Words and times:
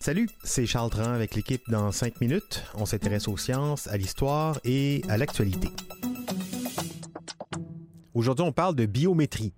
Salut, 0.00 0.26
c'est 0.42 0.64
Charles 0.64 0.88
Tran 0.88 1.12
avec 1.12 1.34
l'équipe 1.34 1.60
dans 1.68 1.92
5 1.92 2.22
minutes. 2.22 2.64
On 2.76 2.86
s'intéresse 2.86 3.28
aux 3.28 3.36
sciences, 3.36 3.88
à 3.88 3.98
l'histoire 3.98 4.58
et 4.64 5.02
à 5.10 5.18
l'actualité. 5.18 5.68
Aujourd'hui, 8.14 8.42
on 8.42 8.52
parle 8.52 8.74
de 8.74 8.86
biométrie. 8.86 9.52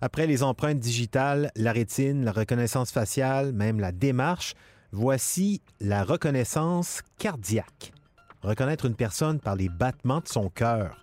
Après 0.00 0.26
les 0.26 0.42
empreintes 0.42 0.80
digitales, 0.80 1.52
la 1.54 1.70
rétine, 1.70 2.24
la 2.24 2.32
reconnaissance 2.32 2.90
faciale, 2.90 3.52
même 3.52 3.78
la 3.78 3.92
démarche, 3.92 4.54
voici 4.90 5.62
la 5.78 6.02
reconnaissance 6.02 7.02
cardiaque. 7.18 7.92
Reconnaître 8.42 8.84
une 8.84 8.96
personne 8.96 9.38
par 9.38 9.54
les 9.54 9.68
battements 9.68 10.18
de 10.18 10.28
son 10.28 10.48
cœur. 10.48 10.96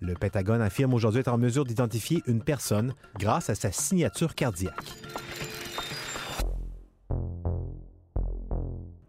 Le 0.00 0.14
Pentagone 0.14 0.62
affirme 0.62 0.94
aujourd'hui 0.94 1.20
être 1.20 1.28
en 1.28 1.38
mesure 1.38 1.64
d'identifier 1.64 2.24
une 2.26 2.42
personne 2.42 2.92
grâce 3.20 3.50
à 3.50 3.54
sa 3.54 3.70
signature 3.70 4.34
cardiaque. 4.34 4.96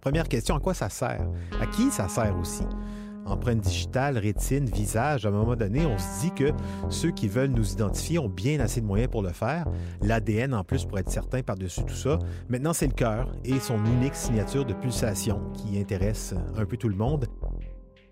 Première 0.02 0.28
question, 0.28 0.56
à 0.56 0.60
quoi 0.60 0.74
ça 0.74 0.90
sert? 0.90 1.28
À 1.62 1.68
qui 1.68 1.92
ça 1.92 2.08
sert 2.08 2.36
aussi? 2.40 2.64
Empreinte 3.24 3.62
digitale, 3.62 4.18
rétine, 4.18 4.66
visage, 4.66 5.28
à 5.28 5.30
un 5.30 5.32
moment 5.32 5.56
donné, 5.56 5.86
on 5.86 5.96
se 6.00 6.22
dit 6.22 6.32
que 6.32 6.52
ceux 6.90 7.12
qui 7.12 7.28
veulent 7.28 7.52
nous 7.52 7.72
identifier 7.72 8.18
ont 8.18 8.28
bien 8.28 8.60
assez 8.60 8.82
de 8.82 8.88
moyens 8.88 9.12
pour 9.12 9.22
le 9.22 9.30
faire. 9.30 9.68
L'ADN 10.02 10.56
en 10.56 10.64
plus 10.64 10.86
pour 10.86 10.98
être 10.98 11.12
certain 11.12 11.44
par-dessus 11.44 11.84
tout 11.84 11.94
ça. 11.94 12.18
Maintenant, 12.50 12.74
c'est 12.74 12.88
le 12.88 12.94
cœur 12.94 13.32
et 13.46 13.60
son 13.60 13.78
unique 13.86 14.16
signature 14.16 14.66
de 14.66 14.74
pulsation 14.74 15.40
qui 15.54 15.80
intéresse 15.80 16.34
un 16.58 16.66
peu 16.66 16.78
tout 16.78 16.90
le 16.90 16.96
monde. 16.96 17.28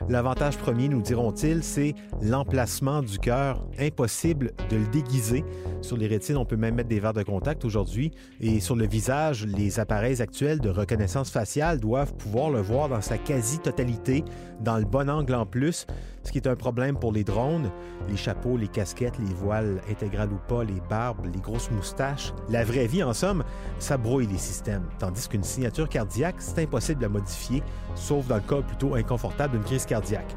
L'avantage 0.07 0.57
premier, 0.57 0.87
nous 0.87 1.01
diront-ils, 1.01 1.63
c'est 1.63 1.93
l'emplacement 2.21 3.03
du 3.03 3.19
cœur. 3.19 3.63
Impossible 3.77 4.53
de 4.69 4.77
le 4.77 4.87
déguiser. 4.87 5.43
Sur 5.81 5.97
les 5.97 6.07
rétines, 6.07 6.37
on 6.37 6.45
peut 6.45 6.55
même 6.55 6.75
mettre 6.75 6.89
des 6.89 6.99
verres 6.99 7.13
de 7.13 7.23
contact 7.23 7.65
aujourd'hui. 7.65 8.11
Et 8.39 8.59
sur 8.59 8.75
le 8.75 8.87
visage, 8.87 9.45
les 9.45 9.79
appareils 9.79 10.21
actuels 10.21 10.59
de 10.59 10.69
reconnaissance 10.69 11.29
faciale 11.29 11.79
doivent 11.79 12.13
pouvoir 12.15 12.49
le 12.49 12.61
voir 12.61 12.89
dans 12.89 13.01
sa 13.01 13.17
quasi-totalité, 13.17 14.23
dans 14.61 14.77
le 14.77 14.85
bon 14.85 15.09
angle 15.09 15.35
en 15.35 15.45
plus, 15.45 15.85
ce 16.23 16.31
qui 16.31 16.37
est 16.37 16.47
un 16.47 16.55
problème 16.55 16.97
pour 16.97 17.11
les 17.11 17.23
drones. 17.23 17.71
Les 18.07 18.17
chapeaux, 18.17 18.57
les 18.57 18.67
casquettes, 18.67 19.17
les 19.19 19.33
voiles 19.33 19.81
intégrales 19.89 20.31
ou 20.31 20.39
pas, 20.47 20.63
les 20.63 20.81
barbes, 20.89 21.25
les 21.25 21.39
grosses 21.39 21.71
moustaches. 21.71 22.33
La 22.49 22.63
vraie 22.63 22.87
vie, 22.87 23.03
en 23.03 23.13
somme, 23.13 23.43
ça 23.79 23.97
brouille 23.97 24.27
les 24.27 24.37
systèmes. 24.37 24.83
Tandis 24.99 25.27
qu'une 25.27 25.43
signature 25.43 25.87
cardiaque, 25.89 26.35
c'est 26.39 26.63
impossible 26.63 27.01
la 27.01 27.09
modifier, 27.09 27.63
sauf 27.95 28.27
dans 28.27 28.35
le 28.35 28.41
cas 28.41 28.61
plutôt 28.61 28.95
inconfortable 28.95 29.53
d'une 29.53 29.63
crise 29.65 29.85
cardiaque. 29.85 30.35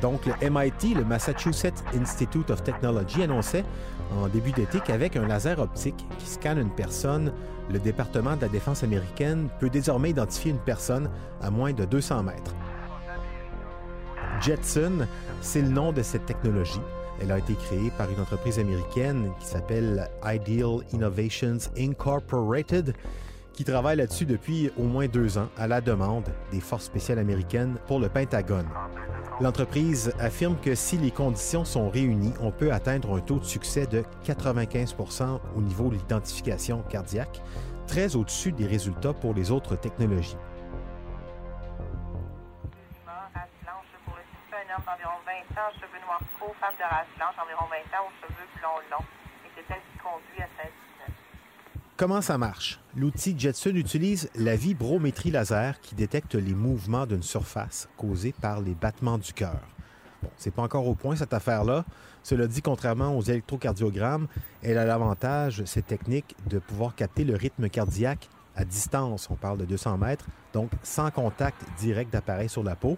Donc, 0.00 0.26
le 0.26 0.50
MIT, 0.50 0.94
le 0.94 1.04
Massachusetts 1.04 1.84
Institute 1.94 2.50
of 2.50 2.64
Technology, 2.64 3.22
annonçait 3.22 3.64
en 4.20 4.26
début 4.26 4.50
d'été 4.50 4.80
qu'avec 4.80 5.16
un 5.16 5.26
laser 5.26 5.60
optique 5.60 6.06
qui 6.18 6.26
scanne 6.26 6.58
une 6.58 6.70
personne, 6.70 7.32
le 7.70 7.78
département 7.78 8.36
de 8.36 8.42
la 8.42 8.48
défense 8.48 8.82
américaine 8.82 9.48
peut 9.60 9.70
désormais 9.70 10.10
identifier 10.10 10.50
une 10.50 10.58
personne 10.58 11.08
à 11.40 11.50
moins 11.50 11.72
de 11.72 11.84
200 11.84 12.24
mètres. 12.24 12.54
Jetson, 14.42 15.06
c'est 15.40 15.62
le 15.62 15.68
nom 15.68 15.92
de 15.92 16.02
cette 16.02 16.26
technologie. 16.26 16.80
Elle 17.20 17.30
a 17.30 17.38
été 17.38 17.54
créée 17.54 17.92
par 17.96 18.10
une 18.10 18.20
entreprise 18.20 18.58
américaine 18.58 19.30
qui 19.38 19.46
s'appelle 19.46 20.10
Ideal 20.24 20.80
Innovations 20.92 21.58
Incorporated 21.78 22.92
qui 23.52 23.64
travaille 23.64 23.98
là-dessus 23.98 24.24
depuis 24.24 24.72
au 24.76 24.84
moins 24.84 25.06
deux 25.06 25.38
ans 25.38 25.48
à 25.56 25.68
la 25.68 25.80
demande 25.80 26.24
des 26.50 26.60
forces 26.60 26.86
spéciales 26.86 27.20
américaines 27.20 27.76
pour 27.86 28.00
le 28.00 28.08
Pentagone. 28.08 28.66
L'entreprise 29.40 30.12
affirme 30.18 30.56
que 30.60 30.74
si 30.74 30.98
les 30.98 31.10
conditions 31.12 31.64
sont 31.64 31.88
réunies, 31.88 32.32
on 32.40 32.50
peut 32.50 32.72
atteindre 32.72 33.14
un 33.16 33.20
taux 33.20 33.38
de 33.38 33.44
succès 33.44 33.86
de 33.86 34.02
95% 34.24 35.38
au 35.54 35.60
niveau 35.60 35.88
de 35.88 35.94
l'identification 35.94 36.82
cardiaque, 36.88 37.42
très 37.86 38.16
au-dessus 38.16 38.50
des 38.50 38.66
résultats 38.66 39.12
pour 39.12 39.34
les 39.34 39.52
autres 39.52 39.76
technologies. 39.76 40.36
D'environ 44.86 45.18
20 45.24 45.60
ans, 45.60 45.70
cheveux 45.74 46.00
noirs 46.04 46.22
courts, 46.38 46.56
femme 46.60 46.74
de 46.78 46.84
race 46.84 47.06
blanche, 47.16 47.34
environ 47.38 47.66
20 47.70 47.98
ans, 47.98 48.06
aux 48.08 48.14
cheveux 48.20 48.48
blonds 48.58 48.82
longs. 48.90 49.06
Et 49.44 49.50
c'est 49.54 49.74
elle 49.74 49.82
qui 49.92 49.98
conduit 49.98 50.42
à 50.42 50.48
16 50.62 50.72
Comment 51.96 52.20
ça 52.20 52.38
marche? 52.38 52.80
L'outil 52.96 53.38
Jetson 53.38 53.76
utilise 53.76 54.28
la 54.34 54.56
vibrométrie 54.56 55.30
laser 55.30 55.80
qui 55.80 55.94
détecte 55.94 56.34
les 56.34 56.54
mouvements 56.54 57.06
d'une 57.06 57.22
surface 57.22 57.88
causés 57.96 58.34
par 58.40 58.60
les 58.60 58.74
battements 58.74 59.18
du 59.18 59.32
cœur. 59.32 59.60
Bon, 60.22 60.30
c'est 60.36 60.52
pas 60.52 60.62
encore 60.62 60.86
au 60.86 60.94
point 60.94 61.16
cette 61.16 61.34
affaire-là. 61.34 61.84
Cela 62.22 62.46
dit, 62.46 62.62
contrairement 62.62 63.16
aux 63.16 63.22
électrocardiogrammes, 63.22 64.26
elle 64.62 64.78
a 64.78 64.84
l'avantage, 64.84 65.64
cette 65.64 65.86
technique, 65.86 66.34
de 66.46 66.58
pouvoir 66.58 66.94
capter 66.94 67.24
le 67.24 67.36
rythme 67.36 67.68
cardiaque 67.68 68.28
à 68.56 68.64
distance. 68.64 69.28
On 69.30 69.36
parle 69.36 69.58
de 69.58 69.64
200 69.64 69.98
mètres, 69.98 70.26
donc 70.52 70.70
sans 70.82 71.10
contact 71.10 71.62
direct 71.78 72.12
d'appareil 72.12 72.48
sur 72.48 72.62
la 72.62 72.74
peau. 72.74 72.96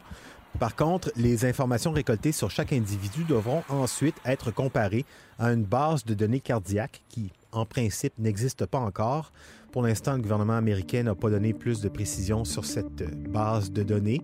Par 0.58 0.76
contre, 0.76 1.10
les 1.16 1.44
informations 1.44 1.90
récoltées 1.90 2.30
sur 2.30 2.50
chaque 2.50 2.72
individu 2.72 3.24
devront 3.24 3.64
ensuite 3.68 4.14
être 4.24 4.52
comparées 4.52 5.04
à 5.38 5.52
une 5.52 5.64
base 5.64 6.04
de 6.04 6.14
données 6.14 6.40
cardiaques 6.40 7.02
qui, 7.08 7.32
en 7.50 7.66
principe, 7.66 8.12
n'existe 8.18 8.64
pas 8.66 8.78
encore. 8.78 9.32
Pour 9.72 9.82
l'instant, 9.82 10.14
le 10.14 10.22
gouvernement 10.22 10.56
américain 10.56 11.02
n'a 11.02 11.16
pas 11.16 11.28
donné 11.28 11.52
plus 11.52 11.80
de 11.80 11.88
précision 11.88 12.44
sur 12.44 12.64
cette 12.64 13.02
base 13.30 13.72
de 13.72 13.82
données. 13.82 14.22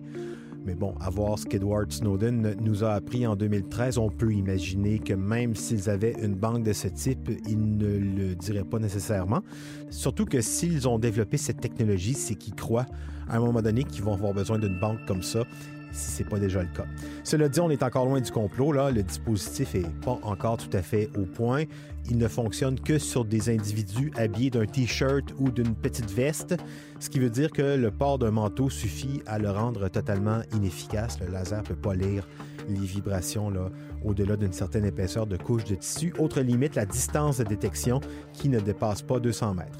Mais 0.63 0.75
bon, 0.75 0.95
à 1.01 1.09
voir 1.09 1.37
ce 1.37 1.45
qu'Edward 1.45 1.91
Snowden 1.91 2.55
nous 2.61 2.83
a 2.83 2.93
appris 2.93 3.27
en 3.27 3.35
2013, 3.35 3.97
on 3.97 4.09
peut 4.09 4.31
imaginer 4.31 4.99
que 4.99 5.13
même 5.13 5.55
s'ils 5.55 5.89
avaient 5.89 6.15
une 6.21 6.35
banque 6.35 6.63
de 6.63 6.71
ce 6.71 6.87
type, 6.87 7.29
ils 7.49 7.77
ne 7.77 7.97
le 7.97 8.35
diraient 8.35 8.63
pas 8.63 8.79
nécessairement. 8.79 9.41
Surtout 9.89 10.25
que 10.25 10.39
s'ils 10.39 10.87
ont 10.87 10.99
développé 10.99 11.37
cette 11.37 11.59
technologie, 11.59 12.13
c'est 12.13 12.35
qu'ils 12.35 12.55
croient 12.55 12.85
à 13.27 13.37
un 13.37 13.39
moment 13.39 13.61
donné 13.61 13.83
qu'ils 13.83 14.03
vont 14.03 14.13
avoir 14.13 14.33
besoin 14.33 14.59
d'une 14.59 14.79
banque 14.79 14.99
comme 15.07 15.23
ça 15.23 15.43
si 15.91 16.11
ce 16.11 16.23
n'est 16.23 16.29
pas 16.29 16.39
déjà 16.39 16.61
le 16.61 16.69
cas. 16.69 16.85
Cela 17.23 17.49
dit, 17.49 17.59
on 17.59 17.69
est 17.69 17.83
encore 17.83 18.05
loin 18.05 18.21
du 18.21 18.31
complot. 18.31 18.71
Là. 18.71 18.91
Le 18.91 19.03
dispositif 19.03 19.73
n'est 19.73 19.89
pas 20.03 20.19
encore 20.23 20.57
tout 20.57 20.75
à 20.75 20.81
fait 20.81 21.09
au 21.17 21.25
point. 21.25 21.63
Il 22.09 22.17
ne 22.17 22.27
fonctionne 22.27 22.79
que 22.79 22.97
sur 22.97 23.25
des 23.25 23.49
individus 23.49 24.11
habillés 24.15 24.49
d'un 24.49 24.65
t-shirt 24.65 25.25
ou 25.37 25.51
d'une 25.51 25.75
petite 25.75 26.09
veste, 26.11 26.55
ce 26.99 27.09
qui 27.09 27.19
veut 27.19 27.29
dire 27.29 27.51
que 27.51 27.75
le 27.75 27.91
port 27.91 28.17
d'un 28.17 28.31
manteau 28.31 28.69
suffit 28.69 29.21
à 29.27 29.37
le 29.37 29.51
rendre 29.51 29.87
totalement 29.89 30.41
inefficace. 30.53 31.19
Le 31.19 31.31
laser 31.31 31.61
ne 31.61 31.67
peut 31.67 31.75
pas 31.75 31.93
lire 31.93 32.27
les 32.67 32.79
vibrations 32.79 33.49
là, 33.49 33.69
au-delà 34.03 34.35
d'une 34.35 34.53
certaine 34.53 34.85
épaisseur 34.85 35.27
de 35.27 35.37
couche 35.37 35.63
de 35.65 35.75
tissu. 35.75 36.13
Autre 36.17 36.41
limite, 36.41 36.75
la 36.75 36.85
distance 36.85 37.37
de 37.37 37.43
détection 37.43 38.01
qui 38.33 38.49
ne 38.49 38.59
dépasse 38.59 39.01
pas 39.01 39.19
200 39.19 39.55
mètres. 39.55 39.79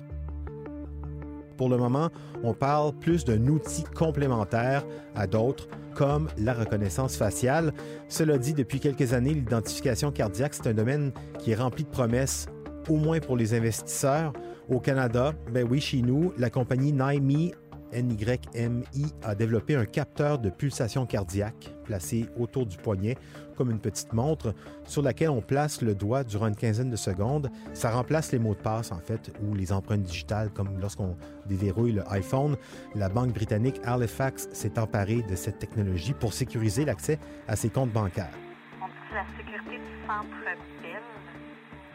Pour 1.62 1.70
le 1.70 1.78
moment, 1.78 2.10
on 2.44 2.56
parle 2.56 2.92
plus 2.92 3.24
d'un 3.24 3.46
outil 3.46 3.84
complémentaire 3.84 4.84
à 5.14 5.28
d'autres 5.28 5.68
comme 5.94 6.28
la 6.40 6.56
reconnaissance 6.56 7.16
faciale. 7.16 7.72
Cela 8.10 8.40
dit, 8.40 8.56
depuis 8.56 8.80
quelques 8.80 9.14
années, 9.14 9.36
l'identification 9.36 10.12
cardiaque, 10.12 10.56
c'est 10.56 10.66
un 10.66 10.74
domaine 10.74 11.12
qui 11.38 11.52
est 11.52 11.56
rempli 11.56 11.84
de 11.84 11.90
promesses, 11.90 12.48
au 12.90 12.96
moins 12.96 13.20
pour 13.20 13.38
les 13.38 13.54
investisseurs. 13.54 14.34
Au 14.70 14.80
Canada, 14.80 15.36
ben 15.54 15.68
oui, 15.70 15.80
chez 15.80 16.02
nous, 16.02 16.34
la 16.36 16.50
compagnie 16.50 16.94
NYME 16.94 17.52
NYMI 17.94 19.14
a 19.24 19.36
développé 19.36 19.76
un 19.76 19.86
capteur 19.86 20.40
de 20.40 20.50
pulsation 20.50 21.06
cardiaque 21.06 21.74
placé 21.84 22.28
autour 22.38 22.66
du 22.66 22.78
poignet 22.78 23.18
comme 23.56 23.72
une 23.72 23.80
petite 23.80 24.14
montre 24.14 24.56
sur 24.86 25.02
laquelle 25.02 25.30
on 25.30 25.42
place 25.42 25.82
le 25.82 25.94
doigt 25.94 26.24
durant 26.24 26.48
une 26.48 26.56
quinzaine 26.56 26.90
de 26.90 26.96
secondes. 26.96 27.50
Ça 27.74 27.92
remplace 27.92 28.32
les 28.32 28.40
mots 28.40 28.56
de 28.56 28.60
passe 28.60 28.92
en 28.92 29.00
fait 29.00 29.32
ou 29.44 29.54
les 29.54 29.72
empreintes 29.72 30.04
digitales 30.04 30.50
comme 30.52 30.80
lorsqu'on 30.80 31.18
déverrouille 31.46 31.92
le 31.92 32.04
iPhone. 32.12 32.56
La 32.96 33.10
banque 33.10 33.34
britannique 33.34 33.80
Halifax 33.84 34.50
s'est 34.52 34.80
emparée 34.80 35.22
de 35.24 35.36
cette 35.36 35.60
technologie 35.60 36.14
pour 36.14 36.34
sécuriser 36.34 36.86
l'accès 36.86 37.20
à 37.48 37.56
ses 37.56 37.70
comptes 37.70 37.92
bancaires. 37.92 38.34
On 38.82 38.88
dit 38.88 38.94
la 39.14 39.26
sécurité 39.38 39.78
du 39.78 40.08
centre-ville. 40.08 40.98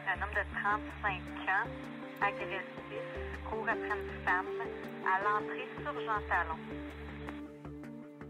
Un 0.06 0.22
homme 0.22 0.30
de 0.30 0.44
35 0.62 1.12
ans, 1.50 1.68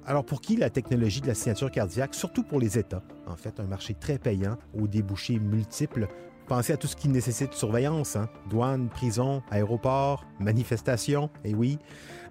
Alors 0.05 0.25
pour 0.25 0.41
qui 0.41 0.57
la 0.57 0.71
technologie 0.71 1.21
de 1.21 1.27
la 1.27 1.35
signature 1.35 1.71
cardiaque, 1.71 2.15
surtout 2.15 2.45
pour 2.45 2.61
les 2.61 2.79
États, 2.79 3.03
en 3.27 3.37
fait, 3.37 3.59
un 3.59 3.67
marché 3.67 3.95
très 3.95 4.19
payant, 4.19 4.57
aux 4.73 4.87
débouchés 4.87 5.39
multiples, 5.39 6.09
Pensez 6.47 6.73
à 6.73 6.77
tout 6.77 6.87
ce 6.87 6.95
qui 6.95 7.09
nécessite 7.09 7.55
surveillance, 7.55 8.15
hein? 8.15 8.29
douane, 8.49 8.89
prison, 8.89 9.43
aéroport, 9.51 10.25
manifestation, 10.39 11.29
et 11.45 11.57
oui, 11.57 11.79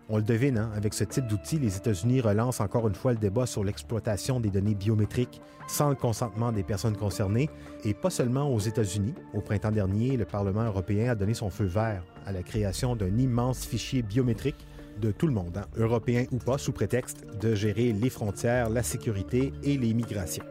on 0.10 0.18
le 0.18 0.24
devine, 0.24 0.58
hein? 0.58 0.72
avec 0.76 0.94
ce 0.94 1.04
type 1.04 1.28
d'outil, 1.28 1.58
les 1.58 1.78
États-Unis 1.78 2.22
relancent 2.22 2.62
encore 2.62 2.88
une 2.88 2.96
fois 2.96 3.12
le 3.14 3.18
débat 3.18 3.46
sur 3.46 3.64
l'exploitation 3.64 4.40
des 4.40 4.50
données 4.50 4.76
biométriques 4.76 5.42
sans 5.68 5.90
le 5.90 5.96
consentement 5.96 6.52
des 6.52 6.64
personnes 6.64 6.96
concernées, 6.96 7.50
et 7.84 7.94
pas 7.94 8.12
seulement 8.12 8.54
aux 8.54 8.60
États-Unis. 8.60 9.16
Au 9.34 9.42
printemps 9.42 9.72
dernier, 9.72 10.16
le 10.16 10.26
Parlement 10.26 10.64
européen 10.64 11.12
a 11.12 11.16
donné 11.16 11.34
son 11.34 11.50
feu 11.50 11.66
vert 11.66 12.04
à 12.26 12.32
la 12.32 12.44
création 12.44 12.96
d'un 12.96 13.18
immense 13.18 13.66
fichier 13.66 14.04
biométrique 14.04 14.68
de 15.02 15.12
tout 15.12 15.28
le 15.28 15.34
monde, 15.34 15.58
hein, 15.58 15.66
européen 15.76 16.26
ou 16.32 16.38
pas, 16.38 16.58
sous 16.58 16.72
prétexte 16.72 17.26
de 17.42 17.56
gérer 17.56 17.92
les 17.92 18.10
frontières, 18.10 18.70
la 18.70 18.84
sécurité 18.84 19.54
et 19.64 19.78
les 19.78 19.94
migrations. 19.94 20.46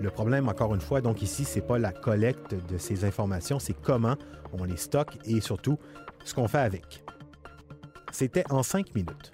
Le 0.00 0.10
problème, 0.10 0.48
encore 0.48 0.74
une 0.74 0.80
fois, 0.80 1.00
donc 1.00 1.20
ici, 1.20 1.44
c'est 1.44 1.60
pas 1.60 1.78
la 1.78 1.92
collecte 1.92 2.54
de 2.70 2.78
ces 2.78 3.04
informations, 3.04 3.58
c'est 3.58 3.74
comment 3.74 4.16
on 4.52 4.64
les 4.64 4.78
stocke 4.78 5.18
et 5.26 5.40
surtout 5.40 5.78
ce 6.24 6.32
qu'on 6.32 6.48
fait 6.48 6.58
avec. 6.58 7.04
C'était 8.12 8.44
en 8.50 8.62
cinq 8.62 8.94
minutes. 8.94 9.32